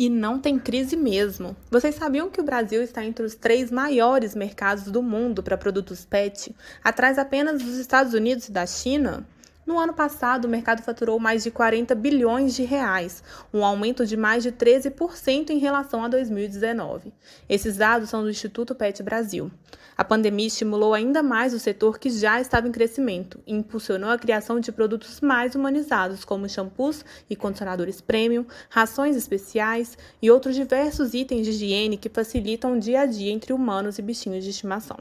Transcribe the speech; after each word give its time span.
E 0.00 0.08
não 0.08 0.40
tem 0.40 0.58
crise 0.58 0.96
mesmo. 0.96 1.54
Vocês 1.70 1.94
sabiam 1.94 2.30
que 2.30 2.40
o 2.40 2.42
Brasil 2.42 2.82
está 2.82 3.04
entre 3.04 3.22
os 3.22 3.34
três 3.34 3.70
maiores 3.70 4.34
mercados 4.34 4.84
do 4.84 5.02
mundo 5.02 5.42
para 5.42 5.58
produtos 5.58 6.06
PET, 6.06 6.56
atrás 6.82 7.18
apenas 7.18 7.62
dos 7.62 7.76
Estados 7.76 8.14
Unidos 8.14 8.48
e 8.48 8.50
da 8.50 8.64
China? 8.64 9.26
No 9.70 9.78
ano 9.78 9.94
passado, 9.94 10.46
o 10.46 10.48
mercado 10.48 10.82
faturou 10.82 11.20
mais 11.20 11.44
de 11.44 11.50
40 11.52 11.94
bilhões 11.94 12.56
de 12.56 12.64
reais, 12.64 13.22
um 13.54 13.64
aumento 13.64 14.04
de 14.04 14.16
mais 14.16 14.42
de 14.42 14.50
13% 14.50 15.50
em 15.50 15.58
relação 15.58 16.02
a 16.02 16.08
2019. 16.08 17.12
Esses 17.48 17.76
dados 17.76 18.10
são 18.10 18.24
do 18.24 18.30
Instituto 18.30 18.74
PET 18.74 19.00
Brasil. 19.04 19.48
A 19.96 20.02
pandemia 20.02 20.48
estimulou 20.48 20.92
ainda 20.92 21.22
mais 21.22 21.54
o 21.54 21.58
setor 21.60 22.00
que 22.00 22.10
já 22.10 22.40
estava 22.40 22.66
em 22.66 22.72
crescimento 22.72 23.38
e 23.46 23.54
impulsionou 23.54 24.10
a 24.10 24.18
criação 24.18 24.58
de 24.58 24.72
produtos 24.72 25.20
mais 25.20 25.54
humanizados, 25.54 26.24
como 26.24 26.48
shampoos 26.48 27.04
e 27.30 27.36
condicionadores 27.36 28.00
premium, 28.00 28.44
rações 28.68 29.14
especiais 29.14 29.96
e 30.20 30.32
outros 30.32 30.56
diversos 30.56 31.14
itens 31.14 31.46
de 31.46 31.52
higiene 31.52 31.96
que 31.96 32.08
facilitam 32.08 32.72
o 32.72 32.80
dia 32.80 33.02
a 33.02 33.06
dia 33.06 33.30
entre 33.30 33.52
humanos 33.52 34.00
e 34.00 34.02
bichinhos 34.02 34.42
de 34.42 34.50
estimação. 34.50 34.96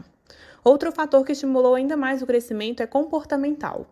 Outro 0.63 0.91
fator 0.91 1.25
que 1.25 1.31
estimulou 1.31 1.73
ainda 1.73 1.97
mais 1.97 2.21
o 2.21 2.27
crescimento 2.27 2.83
é 2.83 2.85
comportamental. 2.85 3.87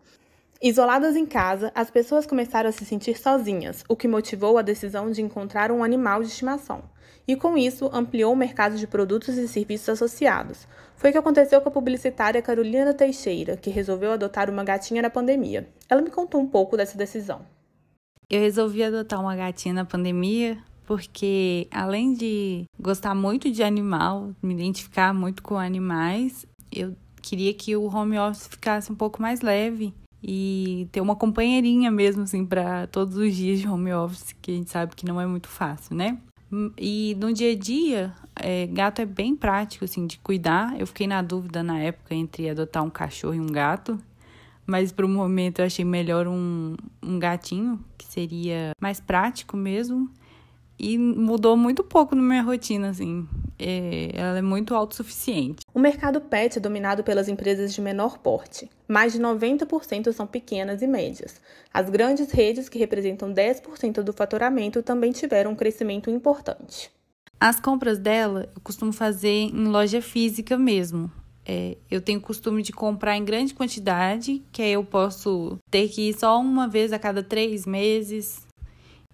Isoladas 0.60 1.14
em 1.14 1.24
casa, 1.24 1.70
as 1.72 1.88
pessoas 1.88 2.26
começaram 2.26 2.68
a 2.68 2.72
se 2.72 2.84
sentir 2.84 3.16
sozinhas, 3.16 3.84
o 3.88 3.94
que 3.94 4.08
motivou 4.08 4.58
a 4.58 4.62
decisão 4.62 5.08
de 5.08 5.22
encontrar 5.22 5.70
um 5.70 5.84
animal 5.84 6.20
de 6.20 6.30
estimação. 6.30 6.82
E 7.28 7.36
com 7.36 7.56
isso, 7.56 7.88
ampliou 7.92 8.32
o 8.32 8.36
mercado 8.36 8.76
de 8.76 8.84
produtos 8.84 9.36
e 9.38 9.46
serviços 9.46 9.88
associados. 9.88 10.66
Foi 10.96 11.10
o 11.10 11.12
que 11.12 11.18
aconteceu 11.18 11.60
com 11.60 11.68
a 11.68 11.72
publicitária 11.72 12.42
Carolina 12.42 12.92
Teixeira, 12.92 13.56
que 13.56 13.70
resolveu 13.70 14.10
adotar 14.10 14.50
uma 14.50 14.64
gatinha 14.64 15.00
na 15.00 15.08
pandemia. 15.08 15.68
Ela 15.88 16.02
me 16.02 16.10
contou 16.10 16.40
um 16.40 16.48
pouco 16.48 16.76
dessa 16.76 16.98
decisão. 16.98 17.42
Eu 18.28 18.40
resolvi 18.40 18.82
adotar 18.82 19.20
uma 19.20 19.36
gatinha 19.36 19.74
na 19.74 19.84
pandemia 19.84 20.58
porque, 20.84 21.68
além 21.70 22.14
de 22.14 22.64
gostar 22.80 23.14
muito 23.14 23.48
de 23.48 23.62
animal, 23.62 24.32
me 24.42 24.54
identificar 24.54 25.14
muito 25.14 25.40
com 25.40 25.56
animais, 25.56 26.44
eu 26.72 26.96
queria 27.22 27.54
que 27.54 27.76
o 27.76 27.84
home 27.84 28.18
office 28.18 28.48
ficasse 28.48 28.90
um 28.90 28.96
pouco 28.96 29.22
mais 29.22 29.40
leve 29.40 29.94
e 30.22 30.88
ter 30.90 31.00
uma 31.00 31.14
companheirinha 31.14 31.90
mesmo, 31.90 32.22
assim, 32.22 32.44
para 32.44 32.86
todos 32.88 33.16
os 33.16 33.34
dias 33.34 33.60
de 33.60 33.68
home 33.68 33.92
office, 33.92 34.34
que 34.40 34.50
a 34.50 34.54
gente 34.54 34.70
sabe 34.70 34.94
que 34.96 35.06
não 35.06 35.20
é 35.20 35.26
muito 35.26 35.48
fácil, 35.48 35.94
né? 35.94 36.18
E 36.78 37.14
no 37.20 37.32
dia 37.32 37.52
a 37.52 37.54
dia, 37.54 38.12
é, 38.34 38.66
gato 38.66 39.00
é 39.00 39.06
bem 39.06 39.36
prático, 39.36 39.84
assim, 39.84 40.06
de 40.06 40.18
cuidar. 40.18 40.78
Eu 40.80 40.86
fiquei 40.86 41.06
na 41.06 41.20
dúvida 41.20 41.62
na 41.62 41.78
época 41.78 42.14
entre 42.14 42.48
adotar 42.48 42.82
um 42.82 42.90
cachorro 42.90 43.34
e 43.34 43.40
um 43.40 43.46
gato, 43.46 43.98
mas 44.66 44.90
para 44.90 45.04
o 45.04 45.08
momento 45.08 45.60
eu 45.60 45.66
achei 45.66 45.84
melhor 45.84 46.26
um, 46.26 46.74
um 47.02 47.18
gatinho, 47.18 47.78
que 47.96 48.06
seria 48.06 48.72
mais 48.80 48.98
prático 48.98 49.56
mesmo 49.56 50.10
e 50.78 50.96
mudou 50.96 51.56
muito 51.56 51.82
pouco 51.82 52.14
na 52.14 52.22
minha 52.22 52.42
rotina, 52.42 52.90
assim. 52.90 53.26
É, 53.58 54.10
ela 54.14 54.38
é 54.38 54.42
muito 54.42 54.74
autossuficiente. 54.74 55.60
O 55.74 55.80
mercado 55.80 56.20
pet 56.20 56.58
é 56.58 56.60
dominado 56.60 57.02
pelas 57.02 57.28
empresas 57.28 57.74
de 57.74 57.80
menor 57.80 58.18
porte. 58.18 58.70
Mais 58.86 59.12
de 59.12 59.18
90% 59.18 60.12
são 60.12 60.26
pequenas 60.26 60.80
e 60.80 60.86
médias. 60.86 61.40
As 61.72 61.90
grandes 61.90 62.30
redes, 62.30 62.68
que 62.68 62.78
representam 62.78 63.32
10% 63.32 64.02
do 64.02 64.12
faturamento, 64.12 64.82
também 64.82 65.10
tiveram 65.10 65.52
um 65.52 65.56
crescimento 65.56 66.10
importante. 66.10 66.90
As 67.40 67.60
compras 67.60 67.98
dela 67.98 68.48
eu 68.54 68.60
costumo 68.60 68.92
fazer 68.92 69.28
em 69.28 69.66
loja 69.66 70.00
física 70.00 70.56
mesmo. 70.56 71.10
É, 71.46 71.78
eu 71.90 72.00
tenho 72.00 72.18
o 72.18 72.22
costume 72.22 72.62
de 72.62 72.72
comprar 72.72 73.16
em 73.16 73.24
grande 73.24 73.54
quantidade, 73.54 74.42
que 74.52 74.60
aí 74.60 74.72
eu 74.72 74.84
posso 74.84 75.58
ter 75.70 75.88
que 75.88 76.10
ir 76.10 76.18
só 76.18 76.38
uma 76.38 76.68
vez 76.68 76.92
a 76.92 76.98
cada 76.98 77.22
três 77.22 77.64
meses, 77.64 78.46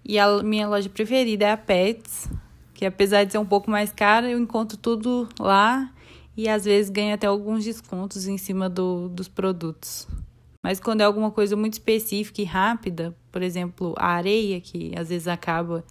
e 0.03 0.19
a 0.19 0.43
minha 0.43 0.67
loja 0.67 0.89
preferida 0.89 1.45
é 1.45 1.51
a 1.51 1.57
Pets, 1.57 2.29
que 2.75 2.85
apesar 2.85 3.23
de 3.23 3.31
ser 3.31 3.37
um 3.39 3.45
pouco 3.45 3.71
mais 3.71 3.91
cara, 3.91 4.29
eu 4.29 4.37
encontro 4.37 4.77
tudo 4.77 5.27
lá 5.39 5.91
e 6.37 6.47
às 6.47 6.65
vezes 6.65 6.91
ganho 6.91 7.15
até 7.15 7.25
alguns 7.25 7.63
descontos 7.63 8.27
em 8.27 8.37
cima 8.37 8.69
do, 8.69 9.07
dos 9.09 9.27
produtos. 9.27 10.07
Mas 10.61 10.79
quando 10.79 11.01
é 11.01 11.05
alguma 11.05 11.31
coisa 11.31 11.55
muito 11.55 11.73
específica 11.73 12.41
e 12.41 12.45
rápida, 12.45 13.15
por 13.31 13.41
exemplo, 13.41 13.95
a 13.97 14.09
areia, 14.09 14.59
que 14.59 14.91
às 14.97 15.09
vezes 15.09 15.27
acaba 15.27 15.83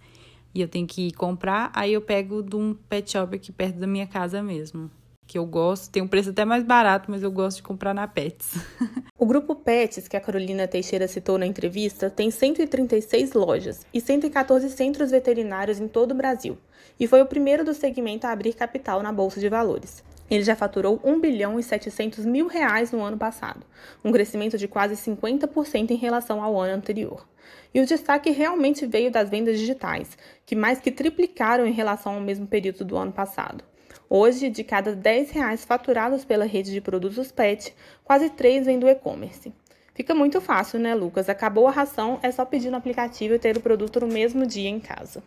e 0.53 0.61
eu 0.61 0.67
tenho 0.67 0.85
que 0.85 1.07
ir 1.07 1.11
comprar, 1.13 1.71
aí 1.73 1.91
eu 1.91 2.01
pego 2.01 2.43
de 2.43 2.55
um 2.55 2.73
pet 2.87 3.11
shop 3.11 3.35
aqui 3.35 3.51
perto 3.51 3.79
da 3.79 3.87
minha 3.87 4.07
casa 4.07 4.41
mesmo 4.43 4.89
que 5.27 5.37
eu 5.37 5.45
gosto. 5.45 5.91
Tem 5.91 6.01
um 6.01 6.07
preço 6.07 6.29
até 6.29 6.45
mais 6.45 6.63
barato, 6.63 7.09
mas 7.09 7.23
eu 7.23 7.31
gosto 7.31 7.57
de 7.57 7.63
comprar 7.63 7.93
na 7.93 8.07
Pets. 8.07 8.53
o 9.17 9.25
grupo 9.25 9.55
Pets, 9.55 10.07
que 10.07 10.17
a 10.17 10.21
Carolina 10.21 10.67
Teixeira 10.67 11.07
citou 11.07 11.37
na 11.37 11.45
entrevista, 11.45 12.09
tem 12.09 12.29
136 12.29 13.33
lojas 13.33 13.85
e 13.93 13.99
114 13.99 14.69
centros 14.69 15.11
veterinários 15.11 15.79
em 15.79 15.87
todo 15.87 16.11
o 16.11 16.15
Brasil, 16.15 16.57
e 16.99 17.07
foi 17.07 17.21
o 17.21 17.25
primeiro 17.25 17.63
do 17.63 17.73
segmento 17.73 18.27
a 18.27 18.31
abrir 18.31 18.53
capital 18.53 19.01
na 19.01 19.11
Bolsa 19.11 19.39
de 19.39 19.49
Valores. 19.49 20.03
Ele 20.29 20.43
já 20.43 20.55
faturou 20.55 20.99
1 21.03 21.19
bilhão 21.19 21.59
e 21.59 21.63
700 21.63 22.25
mil 22.25 22.47
reais 22.47 22.91
no 22.91 23.03
ano 23.03 23.17
passado, 23.17 23.65
um 24.03 24.11
crescimento 24.11 24.57
de 24.57 24.67
quase 24.67 24.95
50% 24.95 25.91
em 25.91 25.95
relação 25.95 26.41
ao 26.41 26.59
ano 26.59 26.73
anterior. 26.73 27.27
E 27.73 27.79
o 27.79 27.85
destaque 27.85 28.31
realmente 28.31 28.87
veio 28.87 29.11
das 29.11 29.29
vendas 29.29 29.59
digitais, 29.59 30.17
que 30.45 30.55
mais 30.55 30.79
que 30.79 30.91
triplicaram 30.91 31.65
em 31.67 31.73
relação 31.73 32.15
ao 32.15 32.21
mesmo 32.21 32.47
período 32.47 32.83
do 32.83 32.97
ano 32.97 33.11
passado. 33.11 33.63
Hoje, 34.09 34.49
de 34.49 34.63
cada 34.63 34.95
10 34.95 35.31
reais 35.31 35.65
faturados 35.65 36.23
pela 36.23 36.45
rede 36.45 36.71
de 36.71 36.79
produtos 36.79 37.31
PET, 37.31 37.73
quase 38.03 38.29
3 38.29 38.65
vêm 38.65 38.79
do 38.79 38.87
e-commerce. 38.87 39.51
Fica 39.93 40.13
muito 40.13 40.41
fácil, 40.41 40.79
né, 40.79 40.93
Lucas? 40.93 41.29
Acabou 41.29 41.67
a 41.67 41.71
ração, 41.71 42.19
é 42.21 42.29
só 42.29 42.43
pedir 42.45 42.69
no 42.69 42.77
aplicativo 42.77 43.33
e 43.33 43.39
ter 43.39 43.57
o 43.57 43.61
produto 43.61 44.01
no 44.01 44.07
mesmo 44.07 44.45
dia 44.45 44.69
em 44.69 44.79
casa. 44.79 45.23